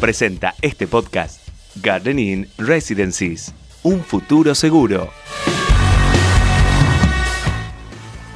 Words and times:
Presenta 0.00 0.54
este 0.62 0.86
podcast 0.86 1.40
Gardening 1.82 2.46
Residencies. 2.56 3.52
Un 3.82 4.00
futuro 4.04 4.54
seguro. 4.54 5.10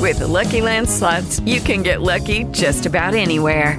With 0.00 0.18
the 0.18 0.26
Lucky 0.26 0.60
Land 0.60 0.86
you 1.46 1.60
can 1.60 1.82
get 1.82 2.02
lucky 2.02 2.44
just 2.52 2.84
about 2.84 3.14
anywhere. 3.14 3.78